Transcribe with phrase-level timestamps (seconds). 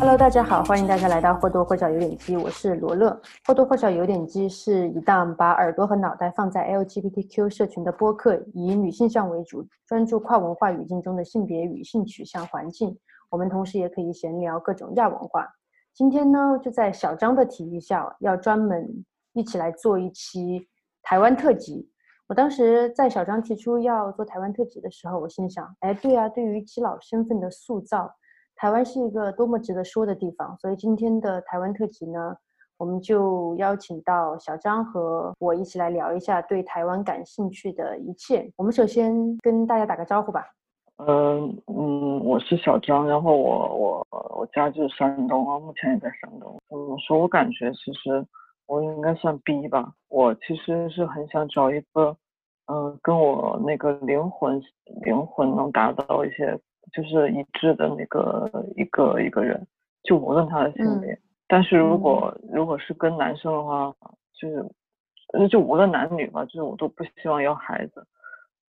[0.00, 3.20] Hello，大家好，欢迎大家来到或多或少有点鸡，我是罗乐。
[3.46, 12.98] 或多或少有点鸡是一档把耳朵和脑袋放在 LGBTQ 社群的播客，以女性向为主，专注跨文化语境中的性别与性取向环境。
[13.28, 15.46] 我们同时也可以闲聊各种亚文化。
[15.92, 19.04] 今天呢，就在小张的提议下，要专门
[19.34, 20.66] 一起来做一期
[21.02, 21.90] 台湾特辑。
[22.26, 28.10] 我当时在小张提出要做台湾特辑的时候，我心想，哎，对啊，对于基佬身份的塑造，
[28.60, 30.54] 台湾是一个多么值得说的地方。
[30.58, 32.36] 所以今天的台湾特辑呢，
[32.76, 38.52] 我们就邀请到小张和我一起来聊一下对台湾感兴趣的一切。
[38.58, 40.44] 我们首先跟大家打个招呼吧。
[40.98, 44.06] 嗯嗯，我是小张，然后我我
[44.38, 46.60] 我家就是山东啊，目前也在山东。
[46.68, 47.18] 怎么说？
[47.18, 48.22] 我感觉其实
[48.66, 49.90] 我应该算 B 吧。
[50.10, 52.14] 我其实是很想找一个，
[52.66, 54.60] 嗯、跟我那个灵魂
[55.02, 56.60] 灵魂能达到一些
[56.92, 59.66] 就是一致的那个一个一个人，
[60.02, 61.18] 就无论他的性嗯别。
[61.48, 63.94] 但是如果如果是跟男生的话，
[64.34, 64.64] 就是
[65.32, 68.06] 呃就无论男女吧，就是我都不希望要孩子，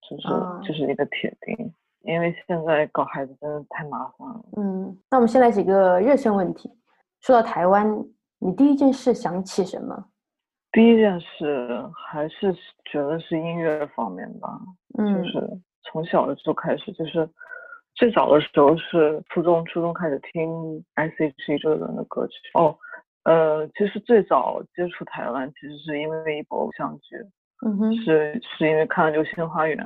[0.08, 1.72] 就是、啊就是一个铁定。
[2.02, 4.42] 因为现在搞孩子真的太麻烦了。
[4.56, 6.70] 嗯，那我们先来几个热身问题。
[7.20, 8.02] 说到台湾，
[8.38, 10.06] 你第一件事想起什么？
[10.72, 12.54] 第一件事还是
[12.90, 14.58] 觉得是音乐方面吧，
[14.96, 17.28] 嗯就是从小的时候开始，就是
[17.94, 22.34] 最早的时候是初中，初中开始听 S.H.E 周杰伦的歌曲。
[22.54, 22.76] 哦，
[23.24, 27.16] 呃，其实最早接触台湾其实是因为一部偶像剧，
[27.66, 29.76] 嗯哼，是是因为看了《流星花园》。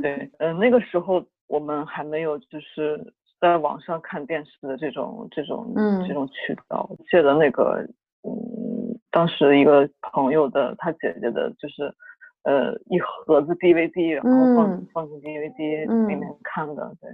[0.00, 7.84] 对，嗯、那个时候我们还没有就是在网上看电视的这种这种嗯这种渠道，借的那个
[8.22, 8.30] 嗯，
[9.10, 11.92] 当时一个朋友的他姐姐的，就是
[12.42, 17.10] 呃一盒子 DVD，然后放、嗯放进 DVD 嗯里面看的，对。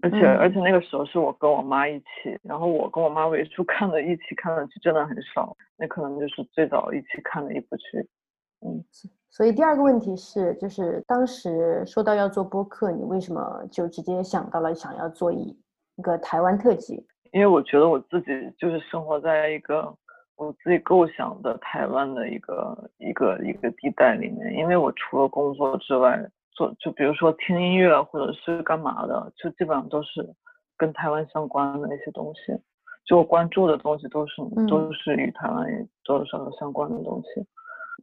[0.00, 8.08] 而且、而且那个时候是我跟我妈一起，然后我跟我妈为数 看的一起看的剧真的很少，那可能就是最早一起看的一部剧。
[8.60, 8.84] 嗯，
[9.28, 15.56] 所以第二个问题是，就是当时说到要做播客，你为什么就直接想到了想要做一
[15.96, 17.04] 一个台湾特辑？
[17.32, 19.92] 因为我觉得我自己就是生活在一个
[20.38, 26.16] 我自己构想的台湾的一个一个一个地带里面，因为我除了工作之外，
[26.52, 30.24] 做就比如说听音乐或者是干嘛的，就基本上都是
[30.76, 32.56] 跟台湾相关的那些东西，
[33.04, 34.64] 就我关注的东西都是、嗯。
[34.68, 35.66] 都是与台湾
[36.04, 37.44] 多多少少相关的东西。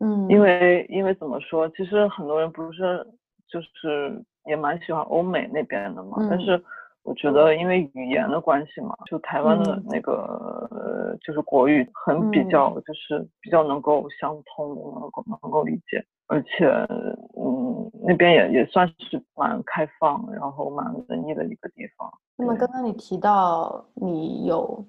[0.02, 3.08] 嗯，因为因为怎么说，其实很多人不是
[3.48, 6.42] 就是也蛮喜欢欧美那边的嘛，但嗯。
[6.42, 6.64] 是
[7.06, 16.66] 我觉得因为语言的关系嘛，就台湾的嗯那个、呃就是国语很比嗯较就是比较能够相通的，能够能够理解，而且
[17.38, 22.12] 嗯那边也也算是蛮开放，然后蛮文艺的一个地方。
[22.36, 24.84] 那么刚刚你提到你有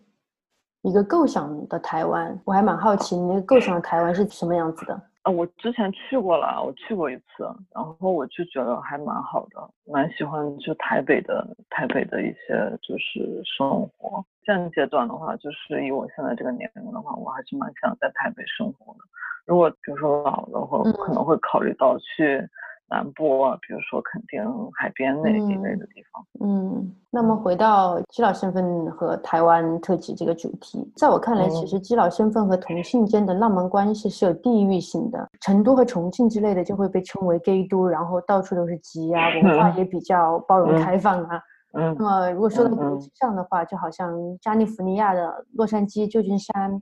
[0.83, 5.00] 一个构想的台湾，我还蛮好奇你那个构想的台湾是什么样子的？
[5.26, 7.42] 啊，我之前去过了，我去过一次，
[7.75, 14.25] 然后我就觉得还蛮好的，蛮喜欢就台北的台北的一些就是生活。
[14.44, 19.00] 现阶段的话，就是以我现在这个年龄的话，我还是蛮想在台北生活的。
[19.47, 22.48] 如果比如说老了，我可能会考虑到去
[22.88, 24.42] 南部啊，比如说垦丁
[24.78, 26.24] 海边那一类的地方。
[26.41, 35.28] 嗯，那么回到基佬身份和台湾特辑这个主题，在我看来，其嗯实基佬身份和同性间的浪漫关系是有地域性的。
[35.41, 41.41] 成都和重庆之类的就会被称为 gay 都，然后到处都是鸡啊，文化也比较包容嗯开放啊。
[41.78, 44.10] 嗯那么如果说到国际上的话，就好像
[44.41, 46.80] 加利福尼亚的洛杉矶、旧金山、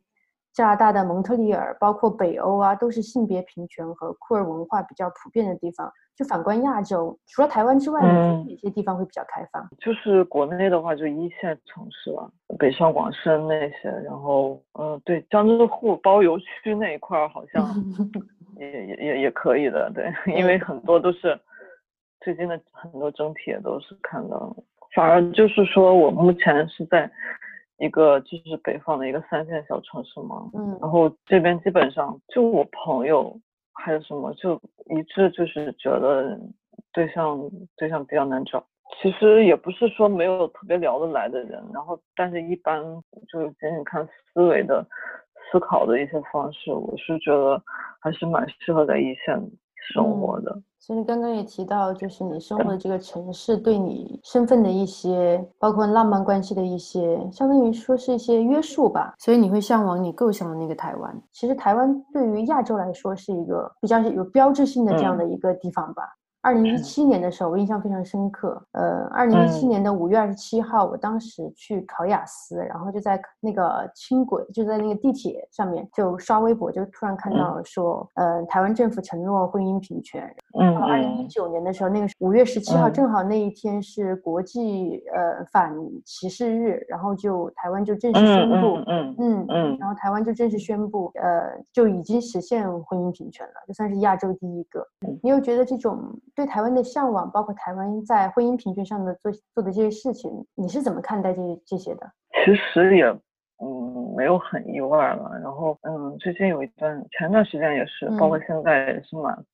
[0.54, 5.92] 加拿大的蒙特利尔，包括北欧啊，都是性别平权和酷儿文化比较普遍的地方。
[6.14, 9.68] 就反观亚洲，除了台湾之外，哪些地方会比较开放？
[9.80, 17.66] 就是国内的话，就一线城市了，北上广深那些，然后嗯、呃对，江浙沪包邮区那一块儿好像
[18.56, 21.36] 也也也也可以的，对，因为很多都是
[22.20, 24.56] 最近的很多整体也都是看到，
[24.94, 27.10] 反而就是说我目前是在
[27.78, 33.36] 一个就是北方的一个三线小城市嘛，嗯然后这边基本上就我朋友
[33.72, 34.54] 还有什么就
[34.86, 36.38] 一致就是觉得
[36.92, 37.38] 对象
[37.76, 38.64] 对象比较难找。
[39.02, 42.80] 其实也不是说没有特别聊得来的人，然后但是一般
[43.28, 44.86] 就是仅仅看思维的
[45.50, 47.60] 思考的一些方式，我是觉得
[48.00, 49.36] 还是蛮适合在一线
[49.92, 50.60] 生活的。
[50.78, 59.14] 所以你刚刚也提到，就是你生活的 这个城市对你身份的一些，包括浪漫关系的一些，相当于说是一些约束吧。
[59.18, 61.22] 所以你会向往你构想的那个台湾。
[61.32, 66.02] 其实台湾对于亚洲来说是一个比较有标志性的这样的一个地方吧。
[66.44, 68.62] 二零一七年的时候，我印象非常深刻。
[68.72, 80.22] 呃，二零一七年的五月二十七号，我当时去考雅思，然后就在那个轻轨，就在那个地铁上面，就刷微博，就突然看到说，呃，台湾政府承诺婚姻平权。
[80.60, 82.92] 嗯二零一九年的时候，那个五月十七号，嗯。
[82.92, 85.74] 正好那一天是国际呃反
[86.04, 94.86] 歧视日，然后就台湾就正式宣布，嗯嗯嗯嗯然后台湾就正式宣布，呃，就已经实现婚姻平权了，就算是亚洲第一个。
[95.22, 95.98] 你又觉得这种
[96.34, 102.10] 对台湾的向往，包括台湾在婚姻平权上的做做的这些事情，你是怎么看待这这些的？
[102.44, 103.04] 其实也
[103.62, 105.38] 嗯没有很意外了。
[105.42, 109.44] 然后嗯，最近有一段前段时间也是，包括现在也是蛮，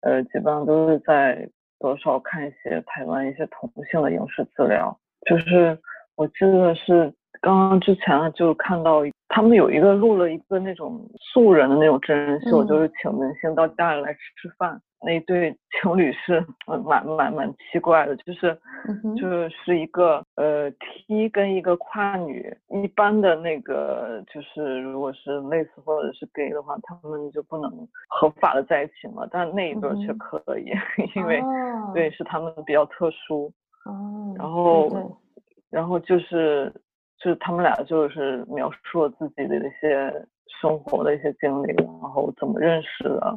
[0.00, 1.48] 呃，基本上都是在
[1.78, 4.98] 多少看一些台湾一些同性的影视资料。
[5.28, 5.78] 就是
[6.16, 7.12] 我记得是
[7.42, 14.80] 刚刚之前就看到他们有一个录了一个那种素人的那种真人秀，嗯就是请明星到家里来吃饭。
[15.04, 18.58] 那对情侣是呃蛮蛮蛮奇怪的，就是
[18.88, 27.70] 嗯就是一个呃 T 跟一个跨女，一般的那个就是如果是类似或者是 gay 的话，他们就不能
[28.08, 30.72] 合法的在一起嘛，但那一对儿却嗯可以，
[31.14, 31.92] 因为哦。
[31.94, 33.52] 对是他们比较特殊，
[33.84, 35.18] 哦，然后。
[35.70, 36.72] 然后就是
[37.18, 40.24] 就是他们俩就是描述了自己的一些
[40.60, 43.36] 生活的一些经历，然后怎么认识的，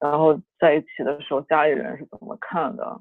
[0.00, 3.00] 然后在一起的时候家里人是怎么看的，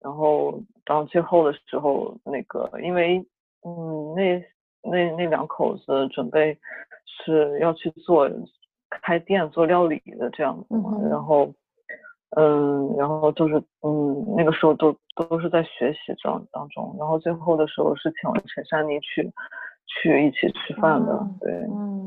[0.00, 3.18] 然后到最后的时候，那个因为
[3.64, 4.44] 嗯那
[4.82, 6.58] 那那两口子准备
[7.06, 8.30] 是要去做
[9.02, 11.52] 开店做料理的这样子嘛，嗯然后
[12.36, 19.32] 嗯，然后就是嗯那个时候都都是在学习当当中，然后最后的时候是请了陈珊妮去
[19.86, 21.97] 去一起吃饭的，哦对，嗯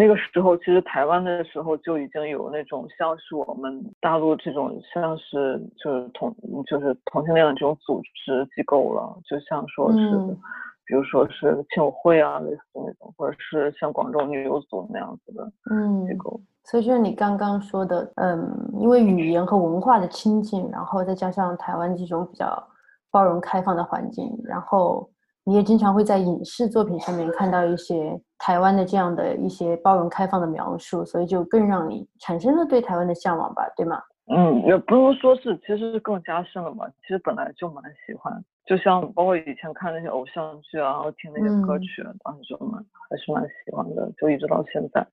[0.00, 6.34] 那个时候，其实台湾的时候就已经有那种像是我们大陆这种像是就是同
[6.66, 10.38] 就是同性恋的这种组织机构了，就像说是，嗯
[10.86, 16.40] 比如说是亲友会啊，类似那种，或者是像广州女友组那样子的机嗯，构。
[16.64, 22.66] 所以就像你刚刚说的，嗯，因为语言和文化的亲近，然后再加上台湾这种比较
[23.10, 25.08] 包容开放的环境，然后
[25.44, 34.00] 你也经常会在影视作品上面看到一些台湾的这样的一些包容开放的描述，所以就更让你产生了对台湾的向往吧，对吗？
[34.32, 36.86] 嗯，也不能说是，其实是更加深了嘛。
[37.00, 38.32] 其实本来就蛮喜欢，
[38.64, 45.04] 就像包括以前看那些偶像剧啊，然后听那些歌嗯曲，当时就蛮还是蛮喜欢的，就一直到现在。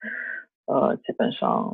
[0.68, 1.74] 呃，基本上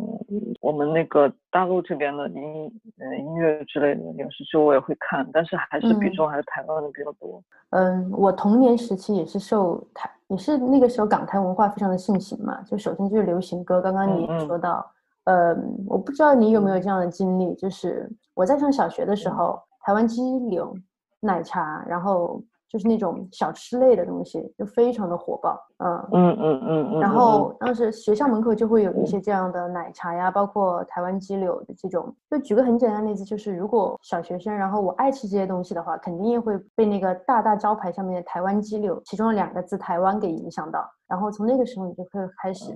[0.61, 7.43] 我们那个大陆这边的音呃音乐之类的影视剧我也会看，但是还是比嗯重还是台湾的比较多。
[7.71, 12.61] 嗯，我童年时期也是受台，也是那个时候港台文化非常的盛行嘛。
[12.61, 14.85] 就首先就是流行歌，刚刚你说到，
[15.23, 20.71] 嗯，我不知道你有没有这样的经历，就是我在上小学的时嗯候，台湾鸡柳、
[21.19, 22.39] 奶茶，然后
[22.73, 26.09] 就是那种小吃类的东西，就非常的火爆，嗯。
[26.11, 26.99] 嗯嗯嗯嗯。
[26.99, 32.11] 然嗯后当时学校门口就会有一些这样的奶茶呀，包括台湾鸡柳的这种。
[32.31, 40.83] 就举个很简单的例子，就是如果小学生，然后我爱吃这些东西的话，肯定也会被那个大大招牌上面的台湾鸡柳其中的两个字“台湾”给影响到。
[41.07, 42.09] 然后从那个时候，你就会
[42.41, 42.75] 开始，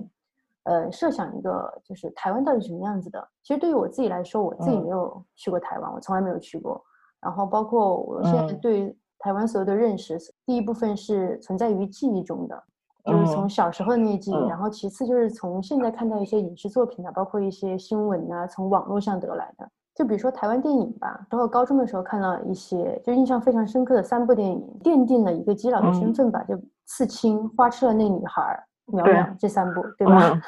[0.62, 3.28] 呃，设想一个就是台湾到底什么样子的。
[3.42, 6.80] 其实对于我自己来说，我自己嗯没有去过台湾，我从来没有去过。
[7.20, 12.62] 然后包括我现在嗯对台湾所有的认识，第一部分是存在于记忆中的。
[13.04, 19.66] 就是从嗯小时候的那些记忆，嗯然后其次就是从现在看到一些影视作品啊，包括一些新闻啊，从网络上得来的。
[19.94, 28.62] 就比如说台湾电影吧，然后高中的时候看到一些，就印象非常深刻的三部电影，奠定了一个基佬的身嗯份吧，就《刺青》《花痴的那女孩儿》
[29.00, 30.40] 《淼对淼》这三部，对吧？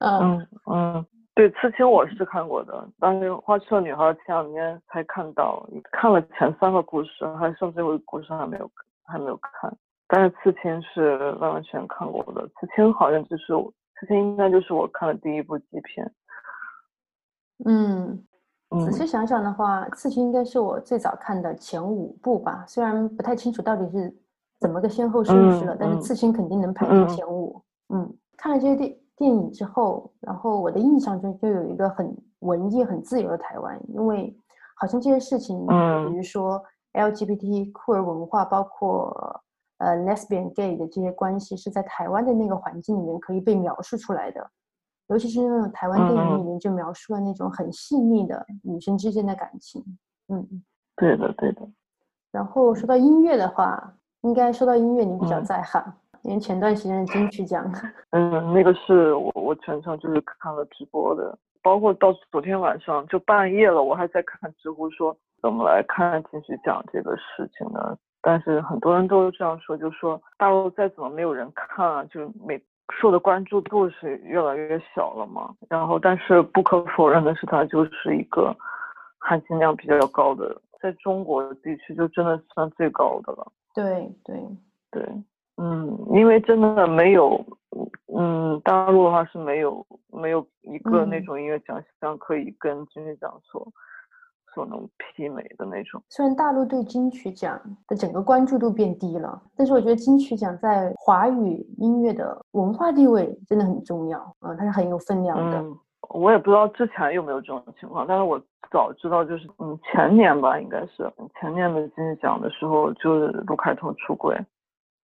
[0.00, 1.06] 嗯 嗯嗯，
[1.40, 8.70] 对，刺青我是看过的，但是花痴的女孩前两天才看到，看了前三个故事，还剩最后一个故事还没有
[9.04, 9.74] 还没有看。
[10.06, 16.12] 但是刺青是完完全看过的，刺青好像就是我刺青应该就是我看的第一部基片。
[17.64, 18.22] 嗯，
[18.72, 24.14] 嗯仔细想想的话，《刺青》应该是我最早看的前五部吧，虽然不太清楚到底是
[24.58, 27.62] 怎么个先后顺序了，嗯但是《嗯刺青》肯定能排嗯进前五。
[27.88, 34.34] 嗯，看了这些电电影之后，然后我的印象中就有一个很文艺、很自由的台湾，因为
[34.76, 39.14] 好像这些事情，嗯比如说 LGBT 酷儿文化，包括
[39.76, 44.50] 呃 lesbian、gay 的这些关系，是在台湾的那个环境里面可以被描述出来的。
[45.08, 49.84] 尤其是那种台湾电影里嗯面就描述了那种很细腻的女生之间的感情，
[50.28, 50.64] 嗯。
[50.96, 51.68] 对的对的，
[52.30, 55.82] 然后说到音乐的话，应该说到音乐你比较嗯在行，
[56.22, 57.64] 因为前段时间的金曲奖，
[58.10, 67.96] 嗯，那个是我我全程就是看了直播的，包括到昨天晚上就半夜了，我还在看知乎说怎么来看金曲奖这个事情呢？
[68.22, 72.62] 但是很多人都这样说，就说大陆再怎么没有人看啊，就每
[73.00, 75.54] 受的关注度是越来越小了嘛。
[75.70, 78.54] 然后，但是不可否认的是，它就是一个
[79.18, 83.50] 含金量比较高的，在中国地区就真的算最高的了。
[83.72, 84.36] 对对
[84.90, 85.02] 对，
[85.60, 87.44] 嗯，因为真的没有，
[88.16, 93.68] 嗯，大陆的话是没有没有一个那嗯种音乐奖项可以跟金曲奖所
[94.54, 96.02] 所能媲美的那种。
[96.08, 105.58] 虽然大陆对金曲奖的整个关注度变低了，但是我觉得金曲奖在华语音乐的文化地位真的很重要，嗯，它是很有分量的。
[105.58, 108.40] 嗯，我也不知道之前有没有这种情况，但是我
[108.72, 114.36] 早知道，就是嗯前年吧，应该是前年的金曲奖的时候，就是卢凯彤出轨，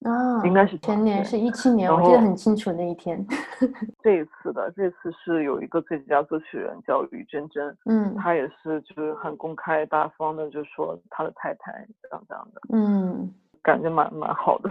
[0.02, 3.24] 啊，应该是前年是一七年，我记得很清楚那一天。
[4.02, 11.72] 这一次的这次是有一个最佳作曲人叫于真真，嗯他也是就是很公开大方的就说他的太太
[12.02, 14.70] 这样这样的，嗯感觉蛮蛮好的。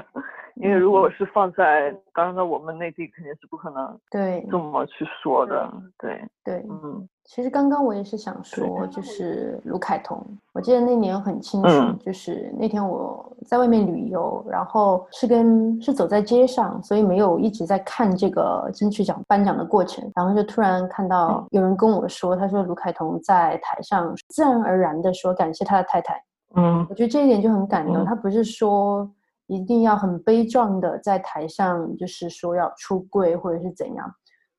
[0.56, 7.08] 因为如果是放在当然了，我们内地肯定是不可能对这么去说的，对，对，嗯。
[7.28, 21.48] 其实刚刚我也是想说，就是卢凯彤，我记得那年很清楚，嗯就是那天我在外面旅游，然后是跟是走在街上，所以没有一直在看这个金曲奖颁奖的过程，然后就突然看到。
[21.50, 26.24] 有人跟我说，他说卢凯彤在台上自然而然的说感谢他的太太，
[26.56, 26.86] 嗯。
[26.88, 28.06] 我觉得这一点就很感动，嗯。
[28.06, 29.10] 他不是说
[29.48, 34.12] 一定要很悲壮的在台上，就是说要出柜或者是怎样，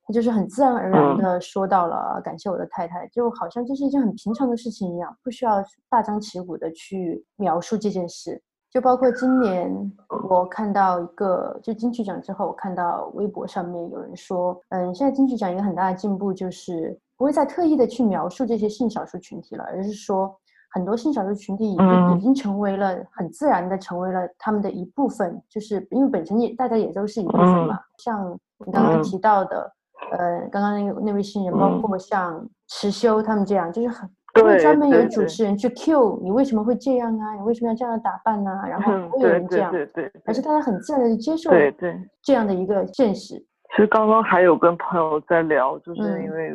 [0.05, 1.19] 他就是很自然而然嗯。
[1.19, 8.43] 的说到了感谢我的太太，就好像这是一件很平常的事情一样，不需要大张旗鼓的去描述这件事。
[8.69, 9.93] 就包括今年
[10.29, 20.39] 我看到一个，就金曲奖之后，我看到微博上面有人说，嗯，现在金曲奖一个很大的进步就是不会再特意的去描述这些性少数群体了，而是说
[20.77, 22.19] 很多性少数群体已经、嗯。
[22.19, 29.03] 已经成为了很自然的成为了他们的一部分，就是因为本身也大家也都是一部分嘛，像你刚刚嗯。
[29.03, 29.73] 提到的，
[30.13, 31.81] 呃，刚刚那个那位新人，包嗯。
[31.81, 41.99] 括像池修他们这样，就是很不会专门有主持人去 cue 你为什么会这样啊，你为什么要这样的打扮呢、然后会有人这样，对对，而是大家很自然的接受对对。
[42.23, 43.35] 这样的一个现实。
[43.75, 46.25] 其实刚刚还有跟朋友在聊，就是嗯。
[46.25, 46.55] 因为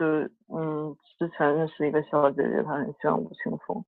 [0.00, 3.84] 就是嗯，之前认识一个小姐姐，她很喜欢吴青峰，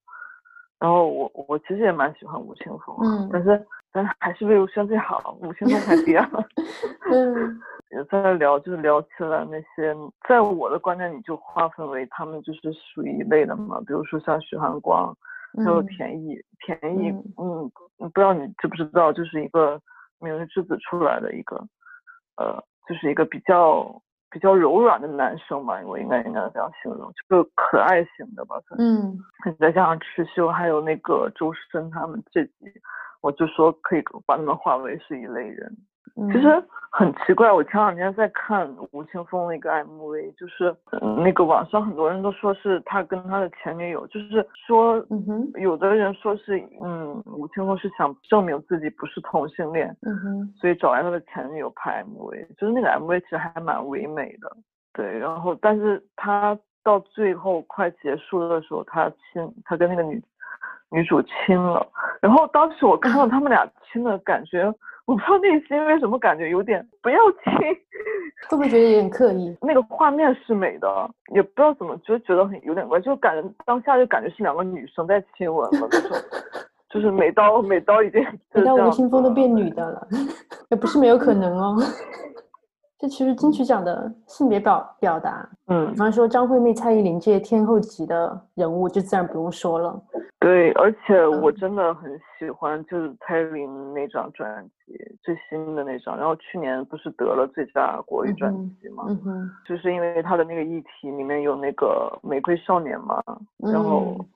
[0.78, 3.31] 然后我我其实也蛮喜欢吴青峰啊，嗯。
[3.33, 6.28] 但是但是还是魏如萱最好，吴青峰太低了。
[7.11, 7.59] 嗯。
[7.92, 9.95] 也在聊，就是聊起来那些，
[10.26, 15.14] 在我的观念里就划分为他们就是属于一类的嘛，比如说像许寒光，
[15.59, 17.71] 还有嗯田艺，田艺，嗯。
[17.99, 19.78] 嗯，不知道你知不知道，就是一个
[20.21, 21.57] 明日之子出来的一个，
[22.38, 24.00] 呃，就是一个比较
[24.33, 28.57] 比较柔软的男生嘛，我应该应该这样形容，就是可爱型的吧。
[28.79, 29.19] 嗯
[29.59, 32.73] 再加上池修还有那个周深他们这几，
[33.21, 35.77] 我就说可以把他们划为是一类人。
[36.16, 45.50] 嗯，其实很奇怪，我前两天在看吴青峰那个 MV，就是、嗯那个网上很多人都说是他跟他的前女友，就是说嗯哼。
[45.61, 54.54] 有的人说是嗯吴青峰是想证明自己不是同性恋，嗯哼所以找来他的前女友拍 MV，就是那个 MV 其实还蛮唯美的，
[54.92, 60.23] 对，然后但是他到最后快结束的时候，他亲他跟那个女
[60.90, 61.87] 女主亲了，
[62.21, 64.73] 然后当时我看到他们俩亲的感觉，
[65.04, 67.52] 我不知道内心为什么感觉有点不要亲，
[68.49, 69.56] 会不会觉得有点刻意？
[69.61, 76.16] 那个画面是美的，也不知道怎么就觉得很有点怪，就感觉当下就感觉是两个女生在亲吻了那种，
[76.88, 80.06] 就是美刀美刀已经美刀吴青峰都变女的了，
[80.71, 81.76] 也不是没有可能哦。
[83.02, 85.97] 这其实金曲奖的性别表表达，嗯比。
[85.97, 90.00] 方说张惠妹、蔡依林这些天后级的人物，就自然不用说了。
[90.38, 96.16] 对，而且我嗯真的很喜欢，就是蔡依林那张专辑，最新的那张。
[96.16, 103.21] 然后去年不是得了最佳国语专辑嘛，嗯哼，就是因为他的那个议题里面有那个玫瑰少年嘛，
[103.59, 104.26] 然后嗯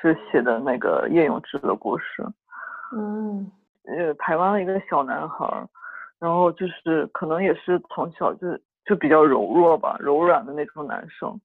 [0.00, 2.24] 是写的那个叶永志的故事，
[2.96, 3.50] 嗯
[3.86, 5.66] 呃，台湾的一个小男孩儿，
[6.22, 8.46] 然后就是可能也是从小就
[8.84, 11.36] 就比较柔弱吧，柔软的那种男生，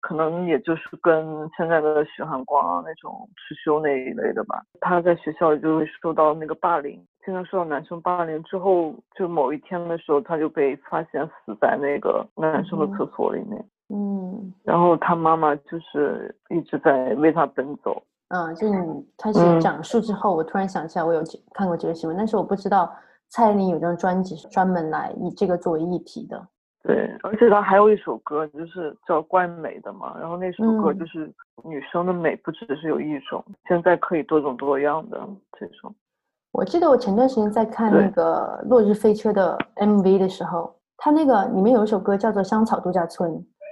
[0.00, 4.62] 可能也就是跟现在的许寒光啊那种持修那一类的吧。
[4.82, 18.02] 他在学校就会受到那个霸凌，经常受到男生霸凌之后，就某一天的时候，他就被发现死在那个男生的嗯厕所里面，嗯然后他妈妈就是一直在为他奔走。
[18.28, 21.22] 嗯，就是你开始嗯讲述之后，我突然想起来，我有
[21.54, 22.94] 看过这个新闻，但是我不知道
[23.30, 26.46] 蔡依林有张专辑是专门来以这个作为议题的。
[26.82, 31.30] 对，而且他还有一首歌，就是叫《怪美的》嘛，然后那首歌嗯就是
[31.64, 35.18] 女生的美不只是有一种，现在可以多种多样的
[35.58, 35.94] 这种。
[36.52, 43.30] 我记得我前段时间在看那个《落日飞车》的 MV 的时候，它那个里面有一首歌叫做《香草度假村》，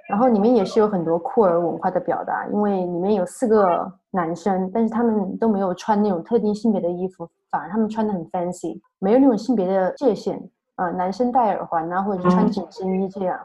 [0.08, 10.40] 然后里面也是有很多酷儿文化的表达，因为里面有四个男生，但是他们都没有穿那种特定性别的衣服，反而他们穿的很 fancy，没有那种性别的界限，
[10.76, 13.38] 呃，男生戴耳环啊，或者是穿嗯紧身衣这样，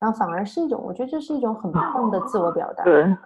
[0.00, 2.82] 然后反而是一种，我觉得这是一种很棒的自我表达。
[2.84, 3.16] 对，嗯，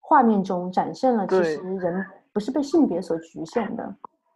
[0.00, 3.84] 画面中展现了其实人不是被性别所局限的。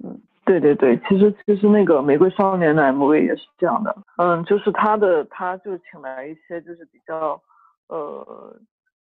[0.05, 7.41] 嗯对对对，其实其实那个《玫瑰少年》的 MV 也是这样的，嗯，就是他的他就请来一些就是比较
[7.91, 8.57] 呃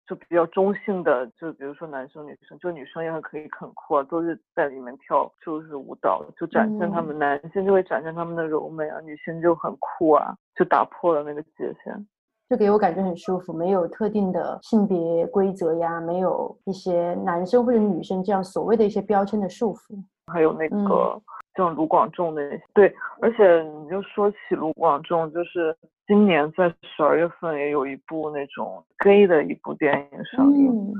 [0.06, 12.06] 就比较中性的，就比如说男生女生，就女生也很可以很酷啊，都是在里面跳就是舞蹈，就展现他们、男性就会展现他们的柔美啊，女性就很酷啊，就打破了那个界限。
[12.48, 19.96] 就给我感觉很舒服，没有特定的性别规则呀，没有一些男生或者女生这样所谓的一些标签的束缚。
[20.32, 21.22] 还有那嗯个
[21.54, 25.76] 像卢广仲那些，对，而且你就说起卢广仲，就是
[26.10, 30.92] 今年在十二月份也有一部那种 gay 的一部电影上映，嗯。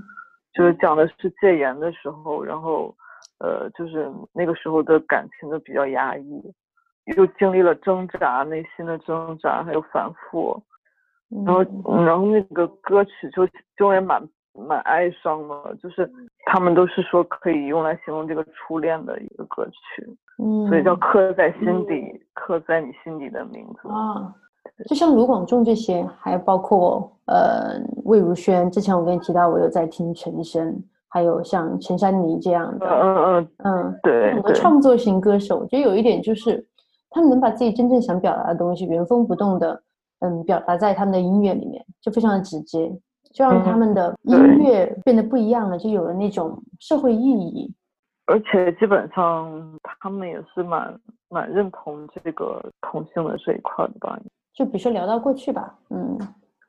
[0.52, 2.94] 就是讲的是戒严的时候，然后
[3.40, 6.40] 呃，就是那个时候的感情都比较压抑，
[7.16, 10.62] 又经历了挣扎，内心的挣扎还有反复，
[11.44, 12.04] 然后嗯。
[12.04, 13.44] 然后那个歌曲就
[13.76, 14.22] 就也蛮
[14.54, 16.08] 蛮哀伤的，就是
[16.46, 20.06] 他们都是说可以用来形容这个初恋的一个歌曲，
[20.38, 21.50] 嗯，所以叫刻在。
[21.58, 23.88] 心底，刻在你心底的名字。
[23.88, 24.32] 啊，
[24.88, 36.66] 就像卢广仲这些，还包括呃魏如萱，之前我跟你提到我有在听陈升，还有像陈珊妮这样嗯的，嗯嗯，嗯，对很多创作型歌手，我觉得有一点就是，
[37.10, 39.82] 他们能把自己真正想表达的东西原封不动的，
[40.20, 42.88] 嗯，表达在他们的音乐里面，就非常的直接，
[43.34, 47.72] 就让他嗯们的音乐变得不一样了，就有了那种社会意义。
[48.26, 54.18] 而且基本上他们也是蛮蛮认同这个同性的这一块的吧。
[54.60, 56.18] 就比如说聊到过去吧，嗯，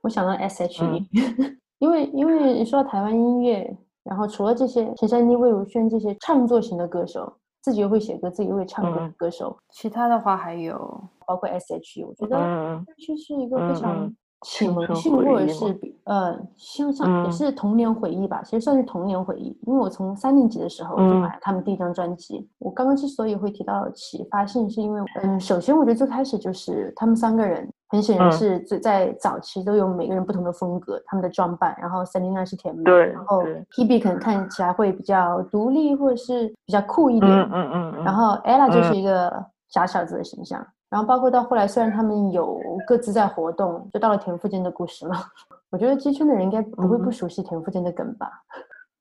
[0.02, 19.56] 我想到 S.H.E，、嗯 因为因为你说到台湾音乐，然后除了这些陈珊妮、魏如萱这些创作型的歌手，自己又会写歌、自己又会唱歌的嗯歌手，其他的话还有包括 S.H.E，我觉得嗯这是一个非嗯常嗯启蒙性，或者是比呃，像像也嗯是童年回忆吧，其实算是童年回忆。
[19.68, 22.50] 因为我从三年级的时候就嗯买了他们第一张专辑。
[22.58, 45.14] 我刚刚之所以会提到启发性，是因为嗯，首先我觉得最开始就是他们三个人，很显然嗯是最在早期都有每个人不同的风格，他们的装扮，然后 Selina 是甜美，对然后对 Hebe 可能看起来会比较独立，或者是比较酷一点，嗯嗯嗯嗯，然后 ella 就嗯是一个假小子的形象，然后包括到后来，虽然他们有各自在活动，就到了田馥甄的故事了。
[45.70, 48.32] 我觉得鸡圈的人应该不会不嗯熟悉田馥甄的梗吧？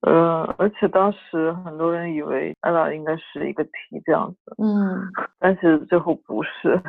[0.03, 3.71] 呃，而且当时很多人以为 ella 应该是一个 T
[4.05, 4.99] 这样子，嗯，
[5.39, 6.81] 但是最后不是，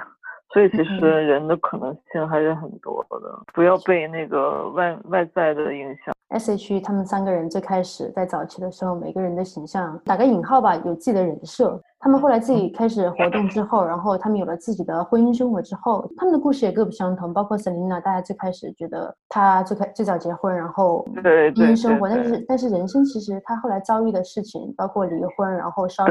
[0.54, 3.18] 所以其实嗯人的可能性还是很多的，
[3.54, 6.14] 不要被那个外外在的影响。
[6.30, 11.78] S.H.E 他们三个人最开始在早期的时候，每个人的形象打个引号吧，有自己的人设。
[12.00, 17.34] 他们后来自己开始活动之后，然后他们有了自己的婚姻生活之后，他们的故事也各不相同。
[17.34, 26.08] 包括 Selina，大家最开始觉得她最开最早结婚，然后婚姻生活，但是但是人生其实她后来遭遇的事情，包括离婚，然后伤，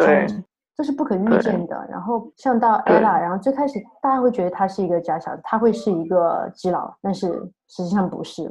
[0.80, 1.86] 这是不可预见的。
[1.90, 7.28] 然后像到 ella，然后最开始大家会觉得她是一个假小子，她会是一个基佬，但是
[7.68, 8.50] 实际上不是。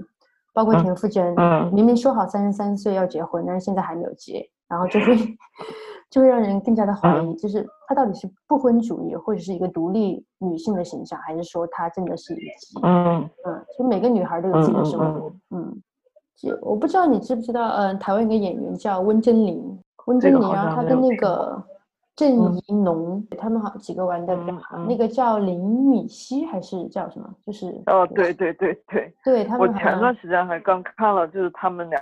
[0.53, 5.17] 包括嗯田馥甄，嗯明明说好三十三岁要结婚，但是现在还没有结，然后就会
[6.11, 12.35] 就会让人更加的怀嗯疑，就是她到底是不婚主义，或者是一个独立女性的形象，还是说她真的是？
[12.83, 15.33] 嗯嗯，就每个女孩都有自己的嗯嗯生活。
[15.49, 15.81] 嗯，
[16.35, 21.63] 就我不知道你知不知道，呃，台湾有一个演员叫温真菱，温真菱，然后她跟那个
[22.19, 24.77] 郑嗯怡农，他们好几个玩的比较嗯好。
[24.77, 27.33] 嗯那个叫林允熙还是叫什么？
[27.45, 31.99] 就是哦，对对对对，对他们我前段时间还刚看了，就是他们俩，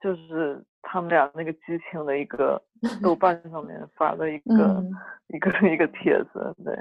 [0.00, 1.58] 就是他们俩那个激
[1.90, 2.62] 情的一个
[3.02, 4.92] 豆瓣上面发的一个、嗯。
[5.28, 6.72] 一个一个帖子，对，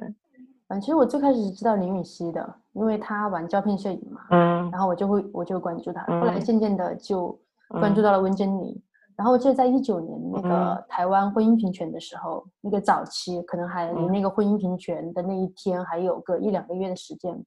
[0.67, 8.81] 嗯，其实我最开始是知道林允熙的，因为她玩胶片摄影嘛，嗯然后我就会我就关注她，后来嗯渐渐的就关注嗯到了温真菱。
[9.21, 17.39] 然后就在一九年那个嗯台湾婚姻平权的时候，那个早期可能还离嗯那个婚姻平权的那一天还有个一两个月的时间，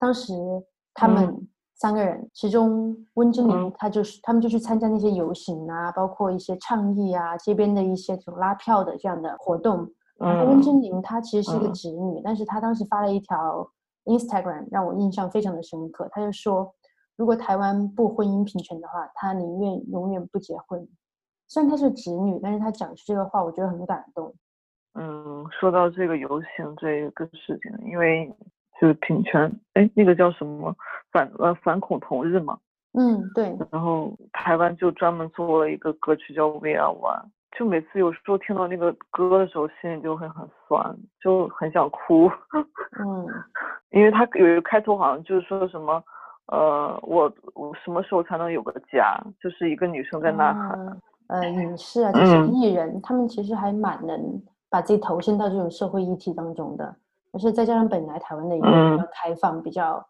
[0.00, 0.34] 当时
[0.92, 9.88] 他们嗯三个人，其中温真菱嗯她就是他们就去参加那些游行啊，包括一些倡议啊，街边的一些这种拉票的这样的活动。
[10.18, 13.70] 温嗯真菱她其实是一个嗯直女，但是她当时发了一条
[14.06, 16.08] Instagram 让我印象非常的深刻。
[16.10, 16.74] 她就说，
[17.14, 20.84] 如果台湾不婚姻平权的话，他宁愿永远不结婚。
[21.52, 24.34] 虽然她是直女，但是她讲出这个话，我觉得很感动。
[24.94, 28.34] 嗯，说到这个游行这个事情，因为
[28.80, 30.74] 就是平权，哎，那个叫什么
[31.10, 32.56] 反呃反恐同日嘛。
[32.94, 33.54] 嗯，对。
[33.70, 37.24] 然后台湾就专门做了一个歌曲叫《We Are One》，
[37.58, 42.30] 就每次有时候听到那个歌的时候，心里就会很酸，就很想哭。
[42.98, 43.26] 嗯，
[43.92, 46.02] 因为他有一个开头，好像就是说什么，
[46.46, 49.20] 呃，我我什么时候才能有个家？
[49.38, 50.98] 就是一个女生在呐喊。
[51.32, 56.94] 呃，影视啊，这些艺人，他们其实还蛮能把自己投身到这种社会议题当中的，
[57.32, 60.06] 而是再加上本来台湾的一个比较开放、比较。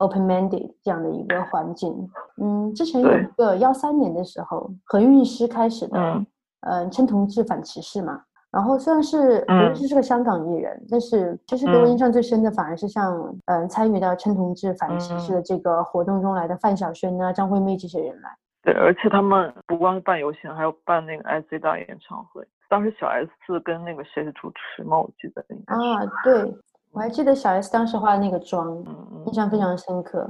[0.00, 2.08] open-minded 这样的一个环境，
[2.40, 6.24] 嗯，之前有一个幺三年的时候，何韵诗开始的，
[6.60, 8.22] 嗯，称同志反歧视嘛。
[8.52, 18.30] 然后虽然是何韵诗是个香港艺人，但是其实给我印象最深的反而是像，嗯，参与到称同志反歧视的这个活动中来的范晓萱啊、张惠妹这些人来。
[18.68, 22.46] 对，而且他们不光是办游行，还有办那个 IC 大演唱会。
[22.68, 23.30] 当时小 S
[23.64, 24.98] 跟那个谁是主持嘛？
[24.98, 26.54] 我记得啊，对。
[26.90, 28.84] 我还记得小 S 当时化的那个妆，
[29.26, 30.28] 印象非常深刻，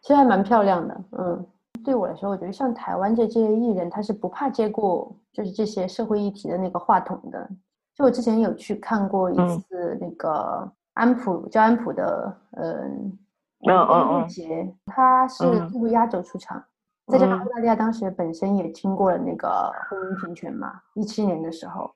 [0.00, 1.04] 其实还蛮漂亮的。
[1.18, 1.46] 嗯，
[1.84, 7.48] 对我来说，我觉得像台湾这些艺人，他是不怕接过就是这些社会议题的那个话筒的。
[7.96, 13.18] 就我之前有去看过一次那个安普叫安普的，嗯，
[13.60, 16.62] 音乐节，他是最后压轴出场。
[17.08, 21.92] 再加上澳大利亚当时本身也听过了那个婚姻平权嘛，一七年的时候。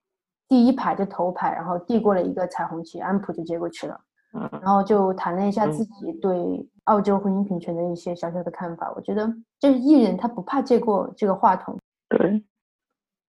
[0.49, 4.01] 第一排就头排，然后递过了一个彩虹旗，安普就接过去了，
[4.63, 8.93] 然后就谈了一下自己对澳洲婚姻平权的一些小小的看法。
[8.95, 9.27] 我觉得
[9.59, 11.77] 就是艺人他不怕接过这个话筒。
[12.09, 12.45] 对，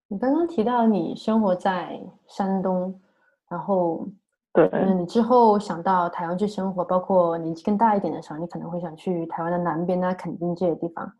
[0.09, 3.01] 你刚刚提到你生活在山东，
[3.49, 4.07] 然后
[4.53, 11.11] 对，嗯，你之后想到台湾去生活，包括年纪更大一点的时候，你可能会想去台湾的南边啊、垦丁这些地方。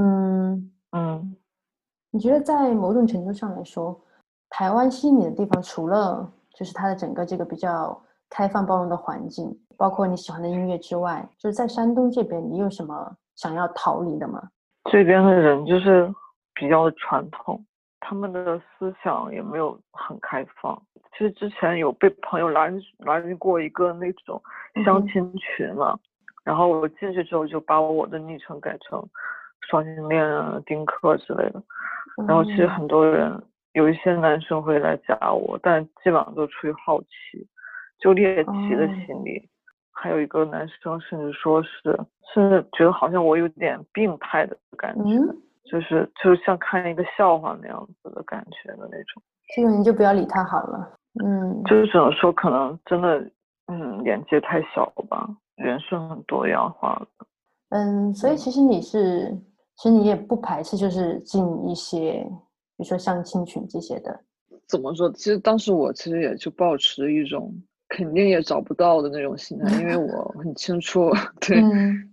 [0.00, 1.36] 嗯嗯，
[2.12, 4.00] 你觉得在某种程度上来说？
[4.48, 14.40] 台湾吸引你的地方，除了就是它的整个这个比较开放包容的环境，包括你喜欢的音乐之外，就是在山东这边，你有什么想要逃离的吗？
[14.90, 16.10] 这边的人就是
[16.54, 17.62] 比较传统，
[18.00, 20.80] 他们的思想也没有很开放。
[21.12, 22.68] 其实之前有被朋友拉
[23.00, 24.40] 拉进过一个那种
[24.84, 25.98] 相亲群嘛，
[26.44, 29.06] 然后我进去之后就把我的昵称改成
[29.62, 31.62] 双性恋啊、丁克之类的，
[32.26, 33.42] 然后其实很多人。
[33.74, 37.46] 有一些男生会来加我，但基本上都出于好奇，
[38.00, 39.48] 就猎奇的心理。
[39.92, 41.96] 还有一个男生甚至说是，
[42.34, 45.20] 甚至觉得好像我有点病态的感觉，
[45.70, 49.22] 就是就像看一个笑话那样子的感觉的那种。
[49.54, 50.90] 这个你就不要理他好了。
[51.22, 53.30] 嗯，就是只能说可能真的，
[53.68, 55.28] 嗯，眼界太小了吧。
[55.54, 57.26] 人是很多样化的。
[57.70, 59.36] 嗯，所以其实你是，
[59.76, 62.26] 其实你也不排斥，就是进一些。
[62.76, 64.20] 比如说相亲群这些的，
[64.68, 65.10] 怎么说？
[65.12, 67.52] 其实当时我其实也就保持一种
[67.88, 71.10] 肯定也找不到的那种心态，因为我 很清楚
[71.42, 71.60] 对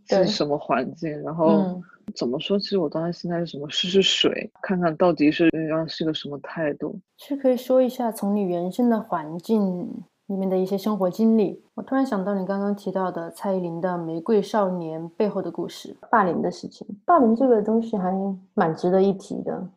[0.08, 1.12] 是什么环境。
[1.22, 1.80] 然后
[2.16, 2.58] 怎么说？
[2.58, 3.70] 其实我当时心态是什么？
[3.70, 7.00] 试试水，看看到底是要是个什么态度。
[7.20, 9.88] 是可以说一下从你原生的环境
[10.28, 11.62] 里面的一些生活经历。
[11.74, 16.88] 我突然想到你刚刚提到的蔡依林的《玫瑰少年》背后的故事，霸凌的事情。
[17.06, 18.14] 霸凌这个东西还
[18.54, 19.68] 蛮值得一提的。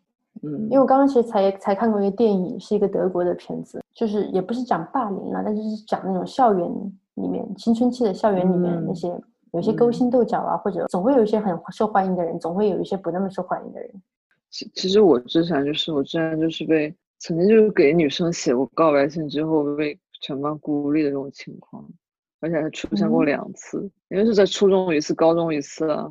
[0.43, 6.71] 嗯，因为我刚刚其实才才看过一个电影，是一个德国的片子，就是也不是讲霸凌了，但是是讲那种校园
[7.15, 9.13] 里面青春期的校园里面那些
[9.53, 13.91] 有些勾心斗角啊，或者总会有一些很受欢迎的人，总会有一些不那么受欢迎的人。
[14.51, 21.85] 其其实我之前就是我之前就是被曾经就是给女生写过告白信之后被全班孤立的这种情况，
[22.41, 26.11] 而且还出现过两次，因为是在初中一次，高中一次啊。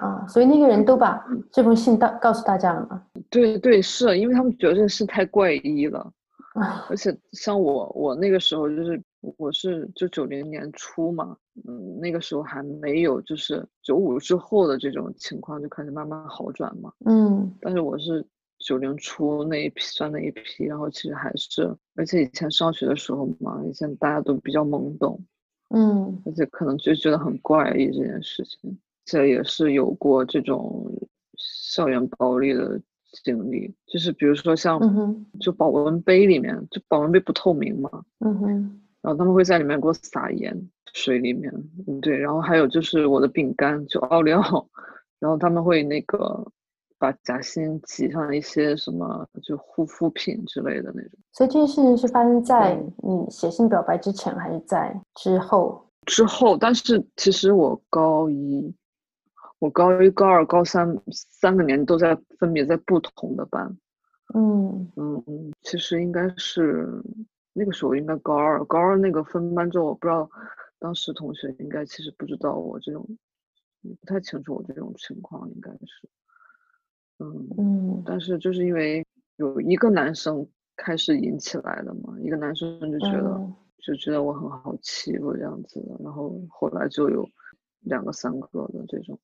[0.00, 1.22] 啊，所以那个人都把
[1.52, 3.02] 这封信告告诉大家了吗？
[3.28, 6.10] 对对，是因为他们觉得这个事太怪异了，
[6.88, 9.02] 而且像我，我那个时候就是
[9.36, 11.36] 我是就九零年初嘛，
[11.68, 18.26] 嗯，那个时候还没有就是九五之后的这种情况就开始慢慢好转嘛，嗯，但是我是
[18.60, 25.18] 九零初那一批算那一批，然后其实还是，而且以前上学的时候嘛，以前大家都比较懵懂，
[25.70, 28.78] 嗯，而且可能就觉得很怪异这件事情。
[29.04, 30.86] 这也是有过这种
[31.36, 32.80] 校园暴力的
[33.24, 34.78] 经历，就是比如说像，
[35.40, 41.52] 就保温杯里面，就保温杯不透明嘛，嗯哼，然后他们会在里面给我撒盐，水里面，
[41.88, 44.68] 嗯对，然后还有就是我的饼干就奥利奥，
[45.18, 46.46] 然后他们会那个
[47.00, 51.18] 把夹心挤上一些什么就护肤品之类的那种。
[51.32, 55.82] 所以这件事情是发生在你写信表白之前，还是在之后？
[56.04, 58.74] 之后，但是其实我高一，
[59.58, 63.74] 我高一、高二、高三三个年都在分别在不同的班。
[64.34, 67.02] 嗯嗯嗯，其实应该是
[67.54, 70.28] 那个时候应该高二，高二那个分班之后，我不知道
[70.78, 73.06] 当时同学应该其实不知道我这种，
[73.82, 76.08] 不太清楚我这种情况，应该是。
[77.20, 79.06] 嗯嗯，但是就是因为
[79.36, 87.26] 有一个男生开始引起来的嘛，一个男生就觉得就觉得我很好欺负这样子的，然后后来就有
[87.80, 89.18] 两个三个的这种，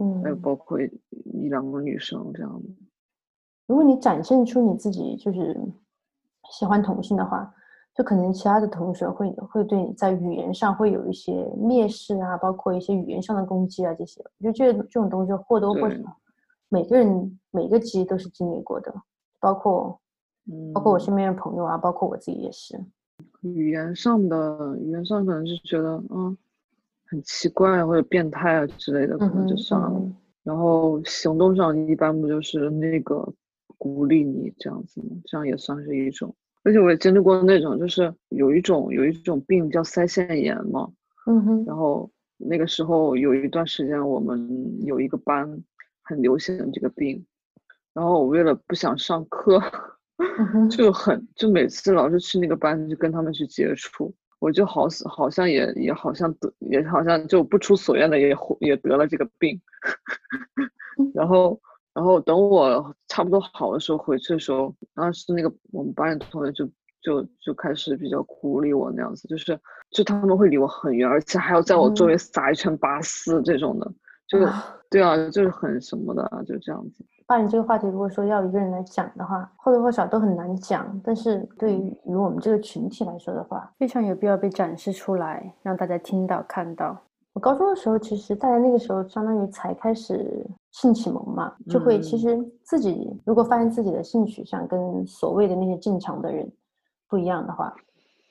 [0.00, 2.68] 嗯，还有包括一两个女生这样的。
[3.66, 5.58] 如果你展现出你自己就是
[6.50, 7.54] 喜欢同性的话，
[7.94, 15.96] 就可能其他的同学会会对你在语言上会有一些蔑视啊，包括一些语言上的攻击啊这些，我觉得这这种东西或多或少。
[16.74, 18.92] 每个人每个级都是经历过的，
[19.38, 20.00] 包括，
[20.74, 22.76] 包括我身边的朋友啊，包括我自己也是。
[23.42, 26.36] 语言上的语言上可能是觉得嗯
[27.06, 30.02] 很奇怪或者变态啊之类的，可能就算了。
[30.42, 33.32] 然后行动上一般不就是那个
[33.78, 35.10] 鼓励你这样子吗？
[35.26, 36.34] 这样也算是一种。
[36.64, 40.90] 而且我也经历过那种，就是有一种有一种病叫腮腺炎嘛。
[41.26, 41.64] 嗯哼。
[41.66, 45.62] 然后那个时候有一段时间，我们有一个班。
[46.04, 47.24] 很流行这个病，
[47.92, 49.60] 然后我为了不想上课，
[50.70, 59.60] 就很就每次老是去那个班就跟他们去接触，我就好死好像也也好像得也好像就不出所愿的也也得了这个病，
[61.14, 61.60] 然后
[61.94, 66.68] 然后等我差不多好的时候回去的时候，当时那个我们班的同学就
[67.00, 69.58] 就就开始比较鼓励我那样子，就是
[69.90, 73.90] 就他们会离我很远，而且还要在我周围撒一圈八四这种的。
[74.26, 74.38] 就
[74.90, 77.04] 对啊，就是很什么的，就这样子。
[77.26, 81.00] 霸凌这个话题，如果说要一个人来讲的话，或多或少都很难讲。
[81.02, 86.96] 但是对于于我们这个群体来说的话，非常有必要被展示出来，让大家听到看到。
[87.32, 96.50] 我高中的时候，其实大家那个时候相当于才开始性启蒙嘛，就会其实自己如果发现自己的性取向跟所谓的那些正常的人
[97.08, 97.74] 不一样的话，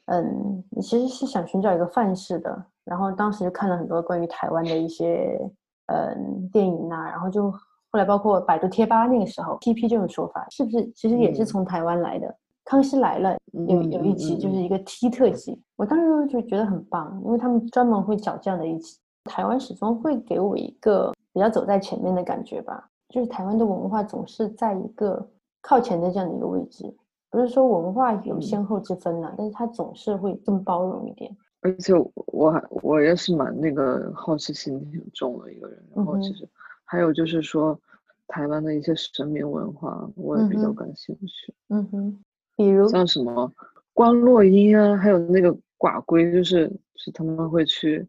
[0.06, 2.66] 嗯，你其实是想寻找一个范式的。
[2.86, 5.40] 然后当时看了很多关于台湾的一些。
[5.88, 12.36] 嗯，电影呐，然后就后来包括百度贴吧那个时候，TP 这种说法是不是其实也是从台湾来的？
[12.66, 13.36] 康熙来了
[13.68, 18.98] 有有一集就是一个 T 特辑，我当时就觉得很棒，因为他们专门会找这样的一集。
[19.26, 25.30] 台湾始终会给我一个比较走在前面的感觉吧，就是台湾的文化总是在一个
[25.62, 26.96] 靠前的这样的一个位置，
[27.30, 31.36] 不是说文化有先后之分呐，但是它总是会更包容一点。
[31.64, 31.94] 而且
[32.28, 36.48] 我还我也是蛮那个好奇心挺重的一个人，然后其实
[36.84, 37.80] 还有就是说
[38.28, 41.54] 台湾的一些神明文化，我也比较感兴趣。
[41.70, 42.24] 嗯哼，
[42.56, 43.52] 比如像什么
[43.94, 48.06] 观落音啊，还有那个寡龟，就是是他们会去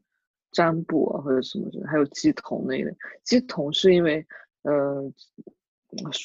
[0.52, 2.94] 占卜啊或者什么的，还有鸡童那一类。
[3.22, 4.26] 鸡童是因为
[4.62, 5.10] 呃。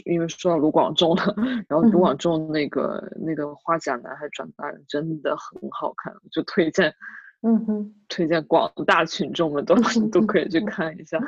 [0.06, 1.34] 因为说到卢广仲了，
[1.68, 6.94] 然后卢广仲那个那个花甲男孩转大人真的很好看，就推荐，
[7.42, 9.76] 嗯哼，推荐广大群众们都
[10.12, 11.20] 都可以去看一下。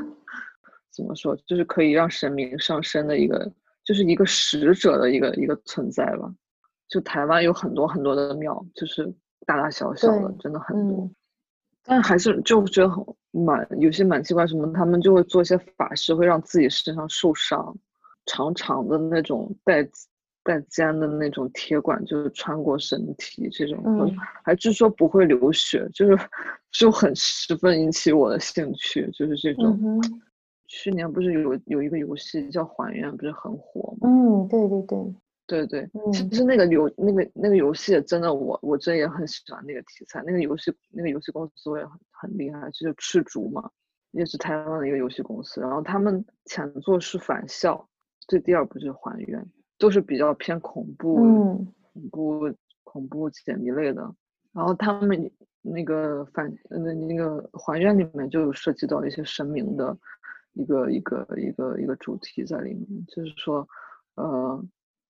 [0.92, 3.50] 怎么说，就是可以让神明上身的一个，
[3.86, 6.30] 就是一个使者的一个一个存在吧。
[6.90, 9.06] 就台湾有很多很多的庙，就是
[9.46, 11.10] 大大小小的，真的很多。
[11.84, 17.76] 但还是就觉得很蛮有些蛮奇怪，什么他们就会做一些法事，会让自己身上受伤。
[18.26, 19.88] 长长的那种带
[20.44, 24.12] 带尖的那种铁管，就是穿过身体这种，
[24.44, 26.18] 还据说不会流血，就是
[26.72, 30.02] 就很十分引起我的兴趣，就是这种。
[30.68, 34.08] 去年不是有有一个游戏叫《还愿》，不是很火吗？
[34.10, 34.82] 嗯，对对
[35.46, 35.90] 对对对。
[36.14, 40.24] 其实那个游那个那个游戏真的，我我真也很喜欢那个题材。
[40.26, 43.70] 那个游戏那个游戏公司也很很厉害，就是赤足嘛，
[44.12, 45.60] 也是台湾的一个游戏公司。
[45.60, 47.86] 然后他们前作是返校。
[48.32, 49.46] 这第二部就是还原，
[49.78, 51.18] 都是比较偏恐怖、
[51.92, 54.02] 恐怖、恐怖解谜类的。
[54.54, 55.30] 然后他们
[55.62, 59.98] 那个反那那个还原里面就有涉及到一些神明的
[60.54, 63.68] 一个一个一个一个主题在里面，就是说，
[64.16, 64.66] 呃，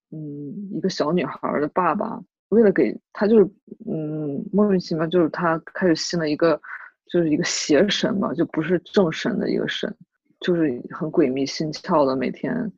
[0.10, 3.46] 嗯，一个小女孩的爸爸为了给她就是
[3.86, 6.60] 嗯莫名其妙就是他开始信了一个
[7.06, 9.96] 就是一个邪神嘛，就不是正神的一个神，
[10.40, 12.72] 就是很鬼迷心窍的每天。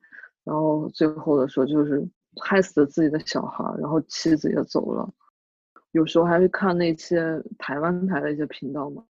[0.43, 2.06] 然后最后的时候就是
[2.41, 5.10] 害死了自己的小孩，然后妻子也走了。
[5.91, 9.03] 有时候还会看那些台湾台的一些频道嘛，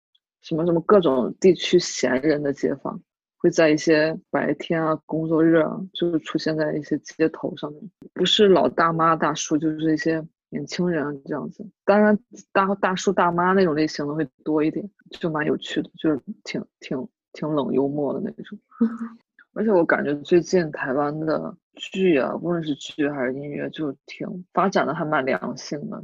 [0.40, 2.98] 什么什么各种地区闲人的街坊，
[3.36, 7.82] 会在一些白天啊、工作日啊，就是出现在一些街头上面，
[8.14, 11.64] 不是老大妈大叔，就是一些年轻人这样子。
[11.84, 12.18] 当然，
[12.50, 18.58] 大大叔大妈那种类型的会多一点，就蛮有趣的，就是挺挺挺冷幽默的那种。
[19.52, 26.02] 而且我感觉最近台湾的剧啊，无论是剧还是音乐，就挺发展的还蛮良性的。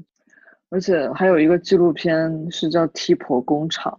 [0.68, 3.92] 而且还有一个纪录片是叫《踢婆工厂》，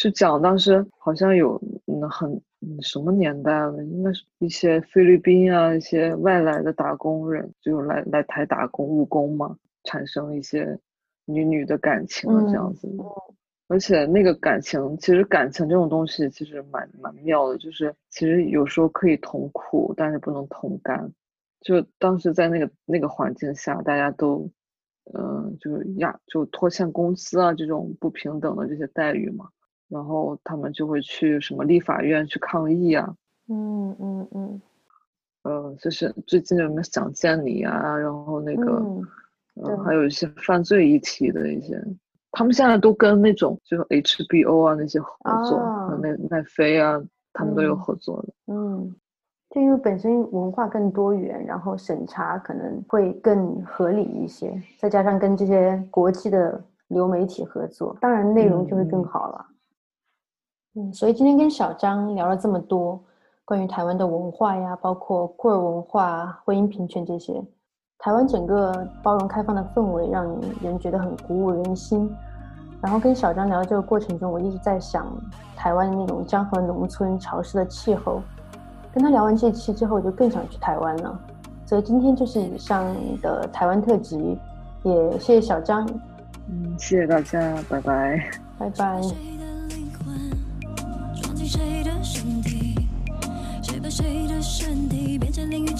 [0.00, 10.78] 就讲当时好像有嗯很嗯什么年代了，应该是一些菲律宾啊一些外来的打工人，就来来台打工务工嘛，产生一些
[11.24, 12.88] 女女的感情这样子。
[13.72, 21.10] 而且那个感情，其实感情这种东西其实蛮蛮妙的，就是其实有时候可以同苦，但是不能同甘。
[21.62, 24.46] 就当时在那个那个环境下，大家都，
[25.14, 29.48] 嗯，就是压就拖欠工资啊这种不平等的这些待遇嘛，
[29.88, 33.16] 然后他们就会去什么立法院去抗议啊。
[33.48, 34.60] 嗯嗯嗯。
[35.44, 38.82] 呃，就是最近有没有想见你啊，然后那个，
[39.54, 41.82] 嗯，还有一些犯罪议题的一些。
[42.32, 45.14] 他们现在都跟那种就是 HBO 啊那些合
[45.44, 45.58] 作，
[46.02, 47.00] 奈奈飞啊，
[47.32, 48.28] 他们都有合作的。
[48.46, 48.94] 嗯，
[49.50, 59.46] 就因为本身文化更多元，然后审查可能会更合理一些，再加上跟这些国际的流媒体合作，当然内容就会更好了。
[60.74, 62.98] 嗯，所以今天跟小张聊了这么多
[63.44, 67.44] 关于台湾的文化呀，包括孤儿文化、婚姻平权这些。
[68.02, 70.26] 台湾整个包容开放的氛围，让
[70.60, 72.12] 人觉得很鼓舞人心。
[72.80, 75.06] 然后跟小张聊的这个过程中，我一直在想
[75.54, 78.20] 台湾的那种江河农村潮湿的气候。
[78.92, 81.16] 跟他聊完这期之后，我就更想去台湾了。
[81.64, 82.84] 所以今天就是以上
[83.22, 84.36] 的台湾特辑，
[84.82, 85.88] 也谢谢小张。
[86.48, 88.20] 嗯，谢谢大家，拜拜。
[88.58, 89.00] 拜拜。